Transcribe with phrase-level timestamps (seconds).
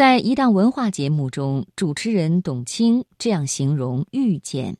[0.00, 4.78] 在一档文化节目中，主持人董卿这样形容遇见。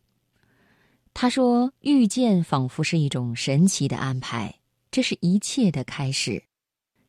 [1.13, 4.61] 他说：“遇见仿佛是一种神奇的安排，
[4.91, 6.45] 这是一切的开始。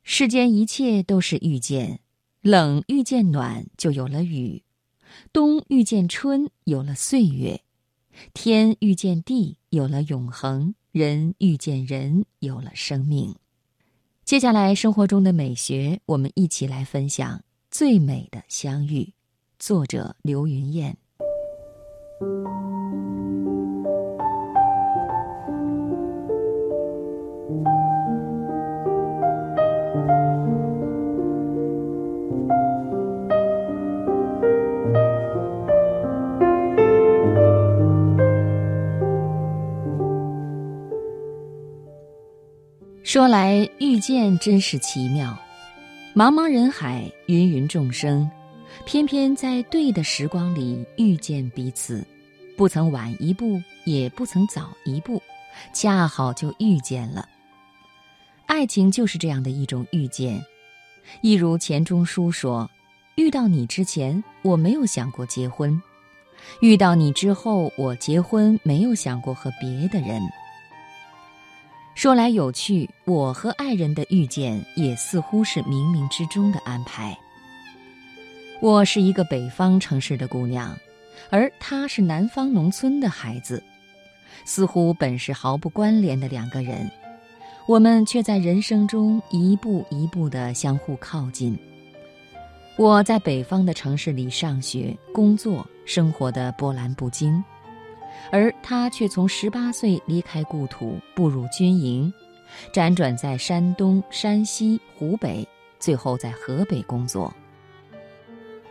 [0.04, 2.02] 世间一切都是遇见，
[2.42, 4.62] 冷遇见暖，就有了雨；
[5.32, 7.62] 冬遇见春，有了岁月；
[8.34, 13.34] 天遇见地，有了永恒；人遇见人，有了生命。”
[14.25, 17.38] 接下来，生活中的美学，我们一起来分享
[17.71, 19.01] 《最美的相遇》，
[19.57, 20.98] 作者刘云燕。
[43.01, 45.38] 说来遇见真是奇妙，
[46.13, 48.29] 茫茫人海，芸芸众生，
[48.85, 52.05] 偏偏在对的时光里遇见彼此，
[52.57, 55.23] 不曾晚一步，也不曾早一步，
[55.71, 57.29] 恰好就遇见了。
[58.45, 60.43] 爱情就是这样的一种遇见，
[61.21, 62.70] 一如钱钟书说
[63.15, 65.81] ：“遇到你之前，我没有想过结婚；
[66.59, 70.22] 遇到你之后，我结婚没有想过和别的人。”
[71.94, 77.16] 说来有趣，我和爱人的遇见也似乎是冥冥之中的安排。
[78.59, 80.75] 我是一个北方城市的姑娘，
[81.29, 83.62] 而他是南方农村的孩子，
[84.45, 86.89] 似乎本是毫不关联的两个人，
[87.67, 91.57] 我们却在人生中一步一步地相互靠近。
[92.78, 97.44] 我在北方的城市里上学、工作、生活的波澜不惊。
[98.31, 102.13] 而他却从十八岁离开故土，步入军营，
[102.73, 105.47] 辗转在山东、山西、湖北，
[105.79, 107.34] 最后在河北工作。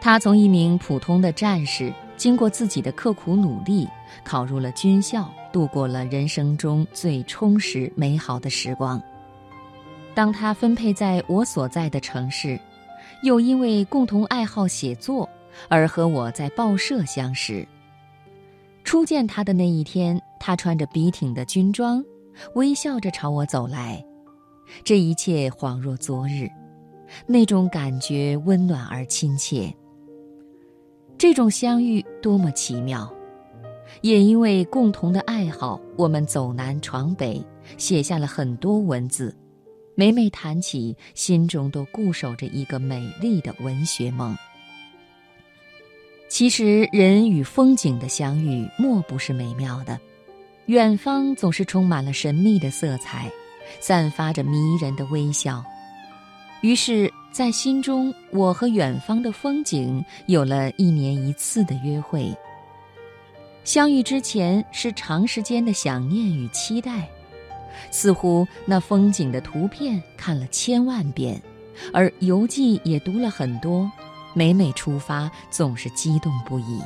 [0.01, 3.87] 他从一名普通的战士，经过自己的刻苦努力，
[4.25, 9.03] 考入了军校，度过了人生中最充实美好的时光。
[10.15, 12.59] 当他分配在我所在的城市，
[13.23, 15.29] 又因为共同爱好写作，
[15.69, 17.67] 而和我在报社相识。
[18.91, 22.05] 初见他的那一天，他穿着笔挺的军装，
[22.57, 24.05] 微笑着朝我走来。
[24.83, 26.51] 这一切恍若昨日，
[27.25, 29.73] 那种感觉温暖而亲切。
[31.17, 33.09] 这种相遇多么奇妙！
[34.01, 37.41] 也因为共同的爱好，我们走南闯北，
[37.77, 39.33] 写下了很多文字。
[39.95, 44.37] 每每谈起，心中都固守着一个美丽的文学梦。
[46.31, 49.99] 其实，人与风景的相遇，莫不是美妙的。
[50.67, 53.29] 远方总是充满了神秘的色彩，
[53.81, 55.63] 散发着迷人的微笑。
[56.61, 62.33] 于是，在心中，我和远方的风景有了一年一次的约会。
[63.65, 67.09] 相遇之前是长时间的想念与期待，
[67.91, 71.43] 似乎那风景的图片看了千万遍，
[71.93, 73.91] 而游记也读了很多。
[74.35, 76.81] 每每出发，总是激动不已。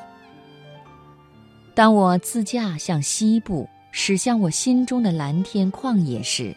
[1.74, 6.54] 当我自驾向西部驶向我心中的蓝天旷野时，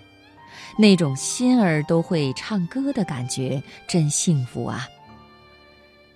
[0.78, 4.88] 那种心儿都会唱歌的感觉真幸福啊！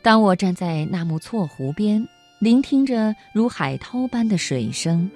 [0.04, 2.08] 当我站在纳木错湖边，
[2.40, 5.10] 聆听着如海涛般的水声；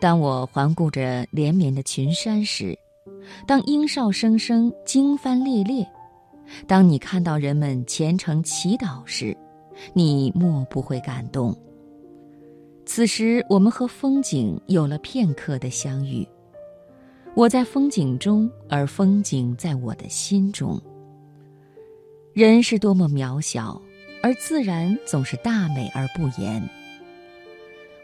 [0.00, 2.78] 当我环顾着连绵的群山时，
[3.46, 5.86] 当鹰哨声声惊帆猎猎。
[6.66, 9.36] 当你看到人们虔诚祈祷时，
[9.92, 11.56] 你莫不会感动。
[12.84, 16.26] 此时，我们和风景有了片刻的相遇。
[17.34, 20.80] 我在风景中，而风景在我的心中。
[22.32, 23.80] 人是多么渺小，
[24.22, 26.62] 而自然总是大美而不言。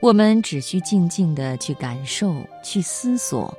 [0.01, 3.57] 我们只需静静地去感受，去思索，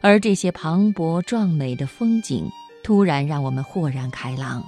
[0.00, 2.50] 而这些磅礴壮美的风景。
[2.88, 4.66] 突然让我们豁然开朗。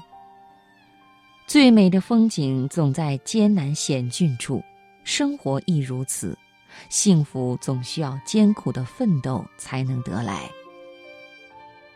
[1.47, 4.63] 最美的风景总在艰难险峻处，
[5.05, 6.37] 生活亦如此，
[6.91, 10.43] 幸福总需要艰苦的奋斗才能得来。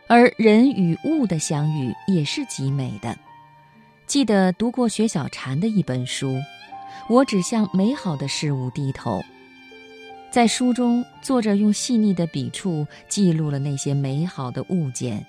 [0.07, 3.15] 而人与物的相遇也是极美的。
[4.07, 6.29] 记得读过雪小禅的一本书，
[7.07, 9.19] 《我只向美好的事物低头》。
[10.31, 15.23] 在书中，作者用细腻的笔触记录了那些美好的物件。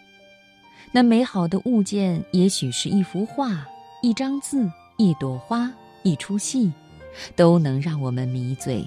[0.93, 3.67] 那美好的物件，也许是一幅画、
[4.03, 5.71] 一张字、一朵花、
[6.03, 6.73] 一出戏，
[7.35, 8.87] 都能让我们迷醉。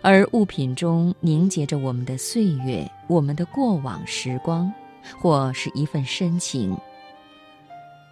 [0.00, 4.72] 而物品中凝结着我们的岁月、我们的过往时光，
[5.20, 6.76] 或是一份深情。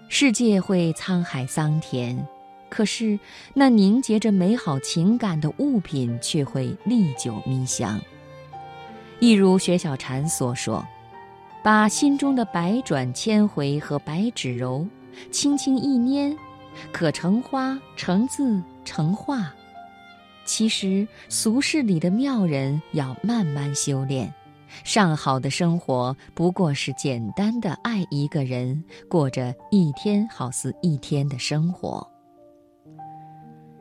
[0.09, 2.25] 世界会沧海桑田，
[2.69, 3.19] 可是
[3.55, 8.01] 那凝结着美好情感的物品却会历久弥香。
[9.19, 10.87] 一如薛小禅所说
[11.67, 14.87] ：“把心中的百转千回和白纸柔，
[15.33, 16.33] 轻轻一拈，
[16.93, 19.53] 可成花、成字、成画。”
[20.47, 24.33] 其实，俗世里的妙人要慢慢修炼。
[24.85, 32.09] 上好的生活不过是简单的爱一个人，过着一天好似一天的生活。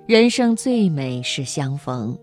[0.07, 2.17] 人生最美是相逢，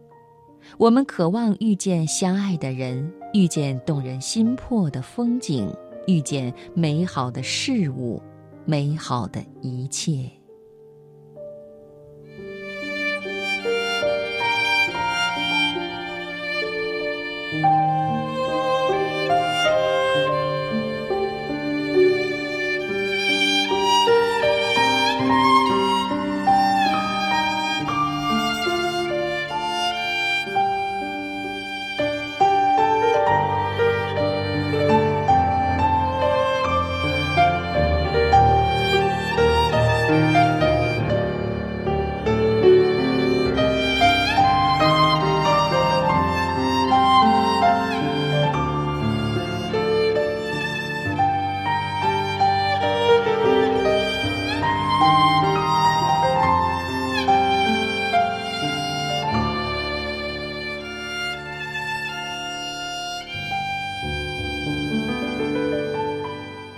[0.79, 5.73] 我们渴望遇见相爱的人，遇见动人心魄的风景，
[6.07, 8.23] 遇见美好的事物，
[8.65, 10.42] 美好的一切。